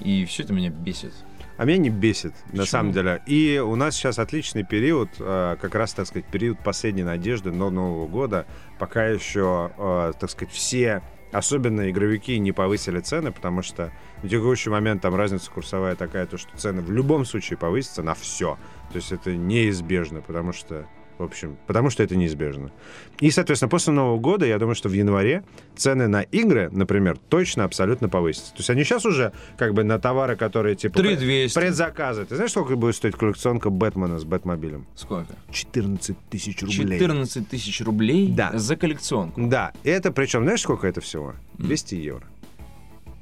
[0.00, 1.12] И все это меня бесит.
[1.58, 2.66] А меня не бесит, на Почему?
[2.66, 3.20] самом деле.
[3.26, 7.70] И у нас сейчас отличный период, э, как раз, так сказать, период последней надежды до
[7.70, 8.46] Нового года,
[8.78, 14.70] пока еще, э, так сказать, все, особенно игровики, не повысили цены, потому что в текущий
[14.70, 18.58] момент там разница курсовая такая, то что цены в любом случае повысятся на все.
[18.90, 20.86] То есть это неизбежно, потому что
[21.18, 22.70] В общем, потому что это неизбежно.
[23.18, 25.42] И, соответственно, после Нового года, я думаю, что в январе
[25.76, 28.52] цены на игры, например, точно абсолютно повысятся.
[28.52, 31.58] То есть они сейчас уже как бы на товары, которые типа 3200.
[31.58, 32.24] предзаказы.
[32.24, 34.86] Ты знаешь, сколько будет стоить коллекционка Бэтмена с Бэтмобилем?
[34.94, 35.34] Сколько?
[35.50, 36.98] 14 тысяч рублей.
[37.00, 38.52] 14 тысяч рублей Да.
[38.56, 39.40] за коллекционку.
[39.44, 41.34] Да, и это причем, знаешь, сколько это всего?
[41.54, 42.24] 200 евро.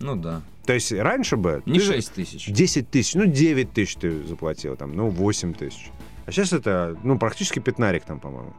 [0.00, 0.42] Ну да.
[0.66, 1.62] То есть раньше бы...
[1.64, 2.46] Не ты же 6 тысяч.
[2.48, 5.90] 10 тысяч, ну 9 тысяч ты заплатил, там, ну 8 тысяч.
[6.26, 8.52] А сейчас это, ну, практически пятнарик там, по-моему.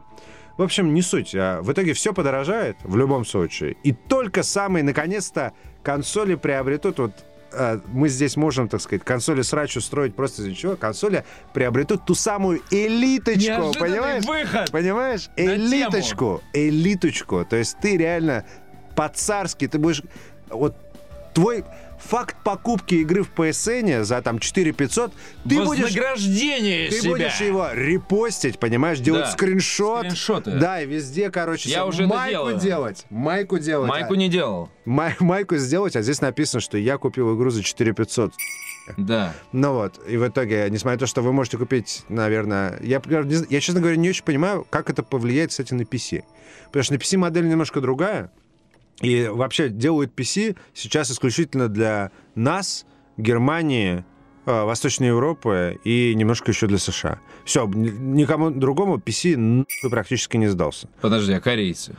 [0.56, 1.34] В общем, не суть.
[1.34, 3.76] А в итоге все подорожает в любом случае.
[3.84, 5.52] И только самые, наконец-то,
[5.82, 7.12] консоли приобретут вот
[7.52, 10.76] а, мы здесь можем, так сказать, консоли срач устроить просто из-за чего?
[10.76, 14.24] Консоли приобретут ту самую элиточку, Неожиданный понимаешь?
[14.24, 14.70] выход!
[14.70, 15.30] Понимаешь?
[15.36, 16.42] Элиточку.
[16.52, 17.44] Элиточку.
[17.44, 18.44] То есть ты реально
[18.96, 20.02] по-царски, ты будешь...
[20.50, 20.76] Вот
[21.34, 21.64] твой
[21.98, 25.12] факт покупки игры в PSN за там 4 500,
[25.48, 25.92] ты будешь...
[25.92, 27.10] Ты себя.
[27.10, 29.30] будешь его репостить, понимаешь, делать Да.
[29.32, 30.06] скриншот.
[30.06, 30.52] Скриншоты.
[30.52, 33.06] Да, и везде, короче, Я уже майку делать.
[33.10, 33.88] Майку делать.
[33.90, 34.68] Майку а- не делал.
[34.84, 38.32] май- майку сделать, а здесь написано, что я купил игру за 4 500.
[38.96, 39.34] Да.
[39.52, 42.78] Ну вот, и в итоге, несмотря на то, что вы можете купить, наверное...
[42.82, 43.02] Я,
[43.50, 46.24] я, честно говоря, не очень понимаю, как это повлияет, кстати, на PC.
[46.66, 48.30] Потому что на PC модель немножко другая.
[49.00, 52.84] И вообще делают PC сейчас исключительно для нас,
[53.16, 54.04] Германии,
[54.46, 57.20] э, Восточной Европы и немножко еще для США.
[57.44, 60.88] Все, никому другому PC практически не сдался.
[61.00, 61.94] Подожди, а корейцы?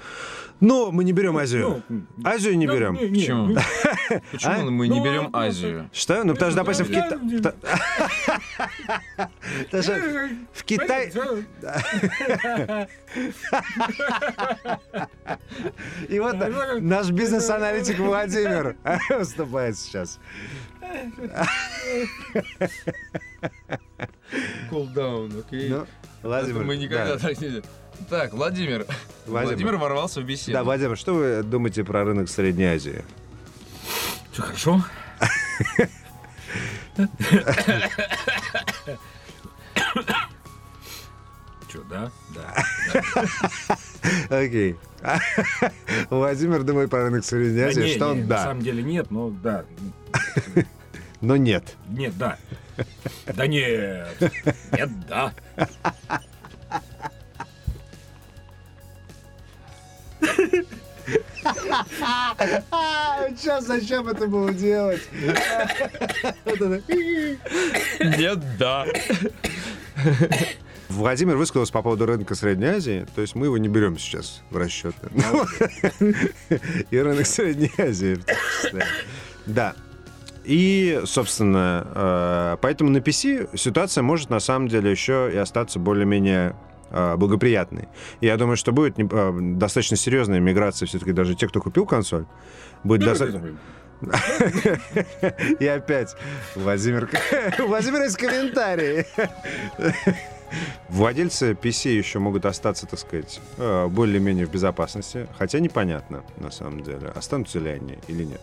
[0.60, 1.84] Но мы не берем Азию.
[1.88, 2.98] Ну, Азию не да, берем.
[2.98, 3.48] Почему?
[3.48, 3.56] ну,
[4.32, 4.64] Почему А?
[4.64, 5.90] мы не Ну, берем ну, Азию?
[5.94, 6.24] Что?
[6.24, 7.18] Ну, потому что, допустим, в Китае...
[10.54, 11.12] В Китае...
[16.10, 16.36] И вот
[16.82, 18.76] наш бизнес-аналитик Владимир
[19.10, 20.20] выступает сейчас.
[24.70, 25.70] Кулдаун, окей.
[25.70, 25.86] Ну,
[26.22, 27.20] Владимир, Мы никогда да.
[27.20, 27.62] так не...
[28.08, 28.86] Так, Владимир.
[29.26, 29.56] Владимир.
[29.56, 30.54] Владимир ворвался в беседу.
[30.54, 33.04] Да, Владимир, что вы думаете про рынок Средней Азии?
[34.32, 34.84] Все хорошо.
[41.68, 42.12] Че, да?
[42.34, 42.66] Да.
[44.30, 44.76] Окей.
[46.10, 49.66] Владимир думает про рынок Средней Азии, что он На да, самом деле нет, но да.
[51.22, 51.76] но нет.
[51.90, 52.38] Нет, да.
[53.36, 54.18] Да нет.
[54.72, 55.34] Нет, да.
[63.36, 65.02] Сейчас зачем это было делать?
[68.00, 68.86] Нет, да.
[70.90, 74.58] Владимир высказался по поводу рынка Средней Азии, то есть мы его не берем сейчас в
[74.58, 74.96] расчет.
[76.90, 78.86] И рынок Средней Азии в том числе.
[79.46, 79.76] Да.
[80.44, 86.56] И, собственно, э, поэтому на PC ситуация может на самом деле еще и остаться более-менее
[86.92, 87.88] благоприятной.
[88.22, 92.26] И я думаю, что будет э, достаточно серьезная миграция все-таки даже тех, кто купил консоль.
[92.84, 93.58] Будет достаточно...
[95.60, 96.16] И опять
[96.56, 97.10] Владимир...
[97.60, 99.06] У Владимира есть комментарии.
[100.88, 106.82] Владельцы PC еще могут остаться, так сказать, э, более-менее в безопасности, хотя непонятно, на самом
[106.82, 108.42] деле, останутся ли они или нет.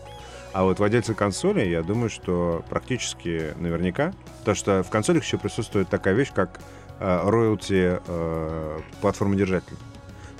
[0.53, 4.13] А вот владельцы консоли, я думаю, что практически наверняка,
[4.45, 6.59] то что в консолях еще присутствует такая вещь, как
[6.99, 9.77] роялти э, платформодержатель.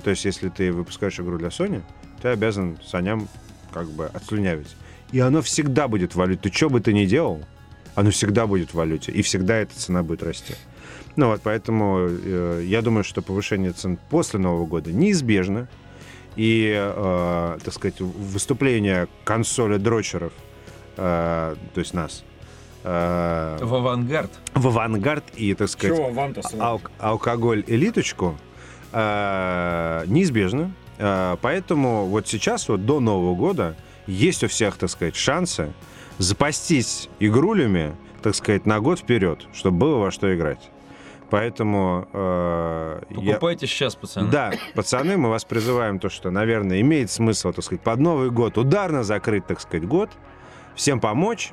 [0.02, 1.82] То есть, если ты выпускаешь игру для Sony,
[2.22, 3.28] ты обязан саням
[3.72, 4.74] как бы отслюнявить.
[5.12, 6.48] И оно всегда будет в валюте.
[6.48, 7.44] Ты что бы ты ни делал,
[7.94, 9.12] оно всегда будет в валюте.
[9.12, 10.54] И всегда эта цена будет расти.
[11.16, 15.68] Ну вот, поэтому э, я думаю, что повышение цен после Нового года неизбежно.
[16.36, 20.32] И, э, так сказать, выступление консоли дрочеров,
[20.96, 22.22] э, то есть нас,
[22.84, 24.30] э, В авангард.
[24.54, 26.42] в авангард и, так сказать, Чего вам-то
[26.98, 28.36] алкоголь элиточку
[28.92, 30.72] э, неизбежно.
[30.98, 35.72] Э, поэтому вот сейчас, вот до Нового года, есть у всех, так сказать, шансы
[36.18, 40.70] запастись игрулями, так сказать, на год вперед, чтобы было во что играть.
[41.30, 44.30] Поэтому э, я- Покупайте сейчас, пацаны.
[44.30, 48.56] да, пацаны, мы вас призываем то, что, наверное, имеет смысл, так сказать, под Новый год
[48.56, 50.08] ударно закрыть, так сказать, год,
[50.74, 51.50] всем помочь,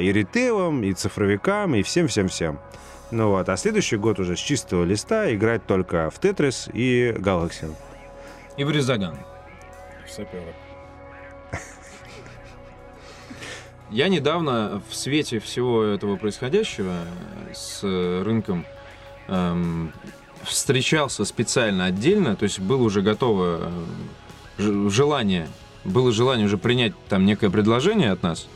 [0.00, 2.58] и ритейлам, и цифровикам, и всем-всем-всем.
[3.10, 7.74] Ну вот, а следующий год уже с чистого листа играть только в Тетрис и Галаксин.
[8.56, 9.16] И в Резаган.
[10.08, 10.54] Сапера.
[13.90, 18.66] Я недавно в свете всего этого происходящего э, с э, рынком
[19.28, 19.94] эм,
[20.42, 23.72] встречался специально отдельно, то есть было уже готово
[24.58, 25.48] э, желание,
[25.84, 28.46] было желание уже принять там некое предложение от нас.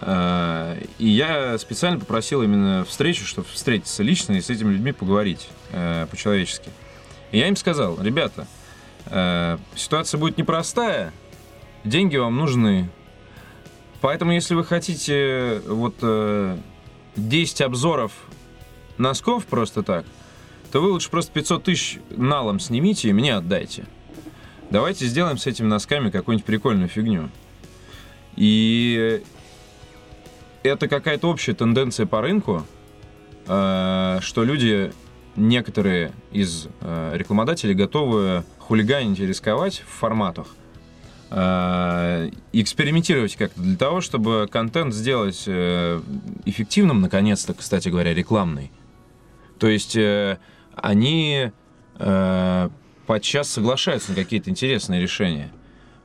[0.00, 5.48] Э, И я специально попросил именно встречу, чтобы встретиться лично и с этими людьми поговорить
[5.72, 6.70] э, по-человечески.
[7.32, 8.46] И я им сказал, ребята,
[9.06, 11.12] э, ситуация будет непростая,
[11.84, 12.88] деньги вам нужны.
[14.00, 16.56] Поэтому, если вы хотите вот э,
[17.16, 18.12] 10 обзоров
[18.98, 20.06] носков просто так,
[20.72, 23.84] то вы лучше просто 500 тысяч налом снимите и мне отдайте.
[24.70, 27.28] Давайте сделаем с этими носками какую-нибудь прикольную фигню.
[28.36, 29.22] И
[30.62, 32.64] это какая-то общая тенденция по рынку,
[33.46, 34.92] э, что люди,
[35.36, 40.48] некоторые из э, рекламодателей готовы хулиганить и рисковать в форматах,
[41.30, 48.70] э, экспериментировать как-то для того, чтобы контент сделать эффективным, наконец-то, кстати говоря, рекламный.
[49.58, 49.96] То есть
[50.74, 51.52] они
[53.06, 55.52] подчас соглашаются на какие-то интересные решения,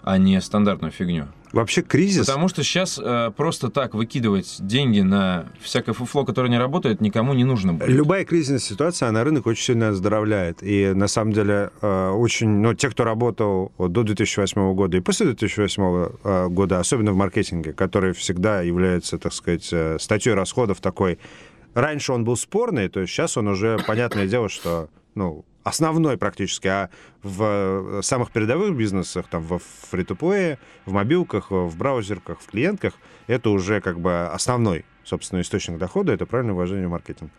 [0.04, 1.28] а не стандартную фигню.
[1.56, 2.26] Вообще кризис...
[2.26, 7.34] Потому что сейчас э, просто так выкидывать деньги на всякое фуфло, которое не работает, никому
[7.34, 7.88] не нужно будет.
[7.88, 10.62] Любая кризисная ситуация, она рынок очень сильно оздоровляет.
[10.62, 12.50] И на самом деле э, очень...
[12.50, 15.84] Ну, те, кто работал до 2008 года и после 2008
[16.26, 21.20] э, года, особенно в маркетинге, который всегда является, так сказать, э, статьей расходов такой...
[21.74, 26.68] Раньше он был спорный, то есть сейчас он уже, понятное дело, что ну, основной практически,
[26.68, 26.90] а
[27.24, 32.94] в самых передовых бизнесах, там, в фри-то-плее, в мобилках, в браузерках, в клиентках,
[33.28, 37.32] это уже как бы основной, собственно, источник дохода, это правильное вложение в маркетинг.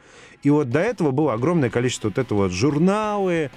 [0.43, 3.53] И вот до этого было огромное количество вот этого вот журналы,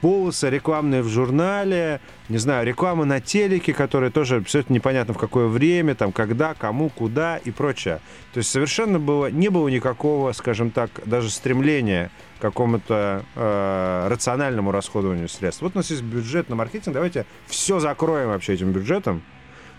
[0.00, 2.00] полосы рекламные в журнале,
[2.30, 6.54] не знаю, реклама на телеке, которая тоже все это непонятно в какое время, там, когда,
[6.54, 8.00] кому, куда и прочее.
[8.32, 15.28] То есть совершенно было, не было никакого, скажем так, даже стремления какому-то э, рациональному расходованию
[15.28, 15.62] средств.
[15.62, 19.22] Вот у нас есть бюджет на маркетинг, давайте все закроем вообще этим бюджетом.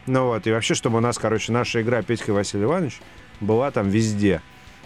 [0.06, 3.00] Ну вот, и вообще, чтобы у нас, короче, наша игра Петька и Василий Иванович
[3.42, 4.42] была там везде.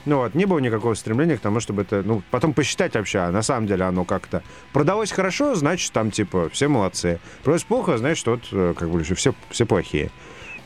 [0.06, 3.32] Ну вот, не было никакого стремления к тому, чтобы это, ну, потом посчитать вообще, а
[3.32, 4.42] на самом деле оно как-то
[4.74, 7.20] продалось хорошо, значит, там, типа, все молодцы.
[7.44, 10.10] Продалось плохо, значит, вот, э, как бы, все, все плохие.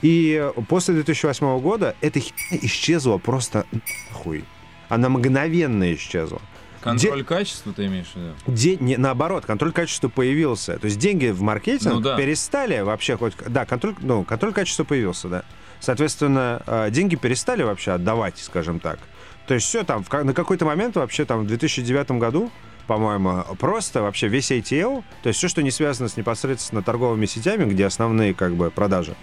[0.02, 3.66] И после 2008 года эта херня исчезла просто
[4.10, 4.46] нахуй.
[4.88, 6.42] Она мгновенно исчезла.
[6.86, 7.24] Контроль Де...
[7.24, 8.34] качества ты имеешь в виду?
[8.46, 8.78] Де...
[8.78, 10.78] Не, наоборот, контроль качества появился.
[10.78, 12.16] То есть деньги в маркетинг ну, да.
[12.16, 13.34] перестали вообще хоть...
[13.48, 15.44] Да, контроль, ну, контроль качества появился, да.
[15.80, 19.00] Соответственно, э, деньги перестали вообще отдавать, скажем так.
[19.48, 22.52] То есть все там, на какой-то момент вообще там в 2009 году,
[22.86, 27.66] по-моему, просто вообще весь ATL, то есть все, что не связано с непосредственно торговыми сетями,
[27.66, 29.16] где основные как бы продажи,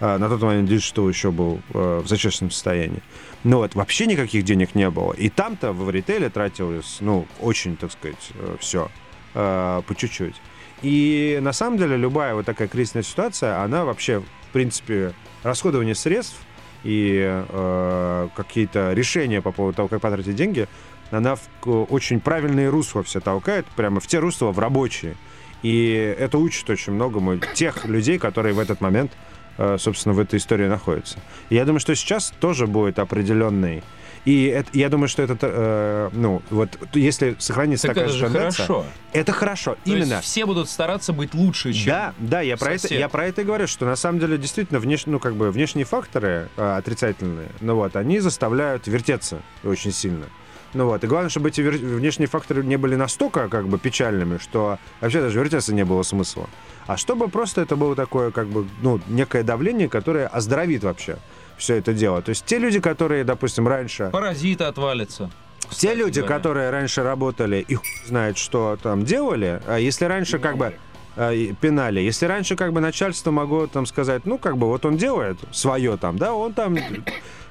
[0.00, 3.02] на тот момент digital еще был э, в зачаточном состоянии.
[3.44, 5.12] Но вот вообще никаких денег не было.
[5.12, 8.90] И там-то в ритейле тратилось, ну, очень, так сказать, э, все
[9.34, 10.36] э, по чуть-чуть.
[10.82, 16.36] И на самом деле любая вот такая кризисная ситуация, она вообще, в принципе, расходование средств
[16.84, 20.66] и э, какие-то решения по поводу того, как потратить деньги,
[21.10, 25.16] она в очень правильные русла все толкает, прямо в те русла, в рабочие.
[25.62, 29.12] И это учит очень многому тех людей, которые в этот момент,
[29.56, 31.18] собственно, в этой истории находятся.
[31.48, 33.82] И я думаю, что сейчас тоже будет определенный
[34.24, 38.24] и это, я думаю, что это, э, ну, вот если сохранится так такая это же
[38.26, 38.86] тенденция, хорошо.
[39.12, 40.14] Это хорошо, То именно.
[40.14, 43.40] Есть все будут стараться быть лучше, чем Да, да, я про, это, я про это
[43.40, 47.48] и говорю, что на самом деле действительно внеш, ну, как бы внешние факторы э, отрицательные,
[47.60, 50.26] ну вот, они заставляют вертеться очень сильно.
[50.72, 54.78] Ну вот, и главное, чтобы эти внешние факторы не были настолько как бы печальными, что
[55.00, 56.48] вообще даже вертеться не было смысла.
[56.86, 61.18] А чтобы просто это было такое, как бы, ну, некое давление, которое оздоровит вообще
[61.56, 62.22] все это дело.
[62.22, 64.10] То есть те люди, которые, допустим, раньше...
[64.12, 65.30] Паразиты отвалятся.
[65.70, 66.36] Те люди, говоря.
[66.36, 70.74] которые раньше работали и знают, что там делали, а если раньше как бы
[71.16, 72.00] а, пинали.
[72.00, 75.96] Если раньше как бы начальство могло там сказать, ну как бы вот он делает свое
[75.96, 76.76] там, да, он там,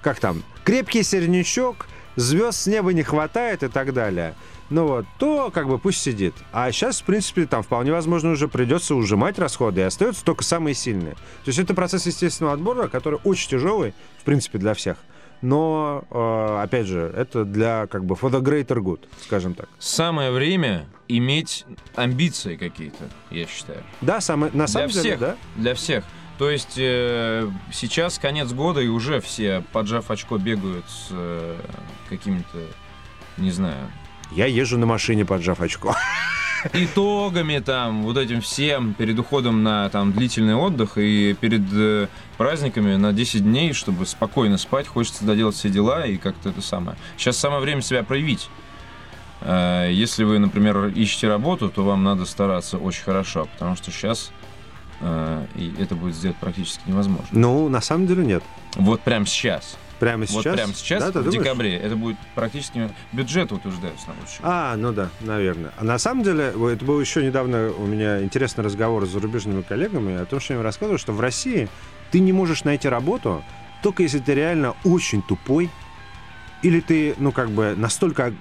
[0.02, 1.88] как там, крепкий сернячок,
[2.20, 4.36] звезд с неба не хватает и так далее
[4.70, 6.34] ну вот, то как бы пусть сидит.
[6.52, 10.76] А сейчас, в принципе, там вполне возможно уже придется ужимать расходы, и остаются только самые
[10.76, 11.14] сильные.
[11.14, 14.98] То есть это процесс естественного отбора, который очень тяжелый, в принципе, для всех.
[15.42, 19.70] Но, э, опять же, это для как бы for the greater good, скажем так.
[19.80, 23.82] Самое время иметь амбиции какие-то, я считаю.
[24.02, 25.36] Да, самое, на самом для деле, всех, да.
[25.56, 26.04] Для всех.
[26.40, 31.58] То есть э, сейчас конец года, и уже все, поджав очко, бегают с э,
[32.08, 32.58] какими-то,
[33.38, 33.92] не знаю,
[34.32, 35.96] я езжу на машине, поджав очко.
[36.74, 42.96] итогами там, вот этим всем, перед уходом на там длительный отдых и перед э, праздниками
[42.96, 46.98] на 10 дней, чтобы спокойно спать, хочется доделать все дела и как-то это самое.
[47.18, 48.50] Сейчас самое время себя проявить.
[49.42, 54.32] Э, если вы, например, ищете работу, то вам надо стараться очень хорошо, потому что сейчас
[55.02, 57.28] и это будет сделать практически невозможно.
[57.32, 58.44] Ну, на самом деле нет.
[58.76, 59.78] Вот прямо сейчас.
[60.00, 60.56] Прямо Вот сейчас?
[60.56, 61.34] прямо сейчас, Да, в думаешь?
[61.34, 64.40] декабре, это будет практически бюджет утверждаются на будущее.
[64.44, 65.72] А, ну да, наверное.
[65.78, 69.62] А на самом деле, вот это был еще недавно у меня интересный разговор с зарубежными
[69.62, 71.68] коллегами о том, что я им рассказывал, что в России
[72.12, 73.44] ты не можешь найти работу,
[73.84, 75.70] только если ты реально очень тупой,
[76.62, 78.34] или ты, ну, как бы, настолько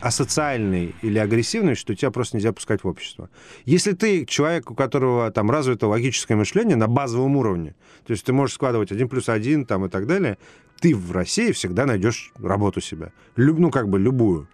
[0.00, 3.30] асоциальный или агрессивный, что тебя просто нельзя пускать в общество.
[3.64, 7.74] Если ты человек, у которого там развито логическое мышление на базовом уровне,
[8.06, 10.38] то есть ты можешь складывать один плюс один там и так далее,
[10.80, 13.12] ты в России всегда найдешь работу себе.
[13.36, 14.48] Люб- ну, как бы, любую.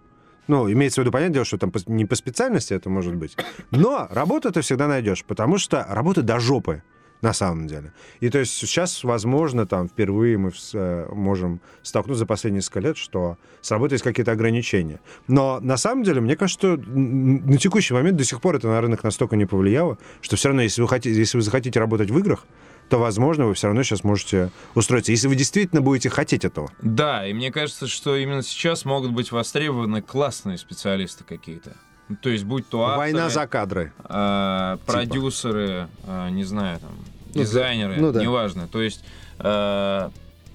[0.46, 3.36] Ну, имеется в виду, понятное дело, что там не по специальности это может быть.
[3.70, 6.82] Но работу ты всегда найдешь, потому что работа до жопы
[7.22, 7.92] на самом деле.
[8.20, 12.96] И то есть сейчас, возможно, там впервые мы э, можем столкнуться за последние несколько лет,
[12.96, 15.00] что с работой есть какие-то ограничения.
[15.28, 18.80] Но на самом деле, мне кажется, что на текущий момент до сих пор это на
[18.80, 22.18] рынок настолько не повлияло, что все равно, если вы, хотите, если вы захотите работать в
[22.18, 22.44] играх,
[22.88, 26.72] то, возможно, вы все равно сейчас можете устроиться, если вы действительно будете хотеть этого.
[26.82, 31.72] Да, и мне кажется, что именно сейчас могут быть востребованы классные специалисты какие-то.
[32.22, 33.92] То есть, будь то авторы, Война за кадры.
[34.02, 36.90] а, продюсеры, а, не знаю, там,
[37.34, 38.20] Ну, дизайнеры, ну да.
[38.22, 38.68] неважно.
[38.68, 39.04] То есть
[39.38, 40.10] а,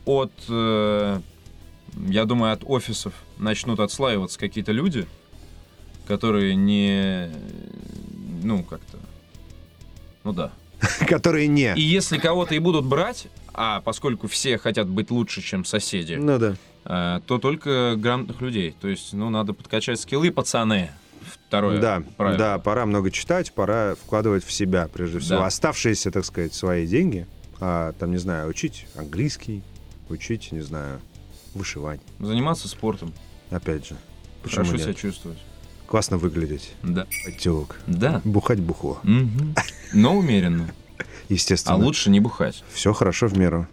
[0.05, 1.19] от, э,
[2.07, 5.07] я думаю, от офисов начнут отслаиваться какие-то люди,
[6.07, 7.31] которые не,
[8.43, 8.99] ну, как-то,
[10.23, 10.51] ну да.
[11.07, 11.73] которые не.
[11.75, 16.37] И если кого-то и будут брать, а поскольку все хотят быть лучше, чем соседи, Ну
[16.37, 16.55] да.
[16.85, 18.75] э, то только грамотных людей.
[18.79, 20.91] То есть, ну, надо подкачать скиллы, пацаны.
[21.47, 22.37] Второе Да, правило.
[22.37, 25.39] да, пора много читать, пора вкладывать в себя, прежде всего.
[25.39, 25.45] Да.
[25.47, 27.27] Оставшиеся, так сказать, свои деньги,
[27.59, 29.63] а, там, не знаю, учить английский,
[30.09, 30.99] учить, не знаю,
[31.53, 32.01] вышивать.
[32.19, 33.13] Заниматься спортом.
[33.49, 33.95] Опять же.
[34.43, 34.83] Почему Хорошо нет?
[34.83, 35.37] себя чувствовать.
[35.87, 36.73] Классно выглядеть.
[36.83, 37.05] Да.
[37.25, 37.79] Подтелок.
[37.87, 38.21] Да.
[38.23, 38.99] Бухать бухло.
[39.03, 39.55] Мгм.
[39.93, 40.73] Но умеренно.
[41.29, 41.75] Естественно.
[41.75, 42.63] А лучше не бухать.
[42.73, 43.67] Все хорошо в меру.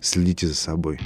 [0.00, 0.98] Следите за собой.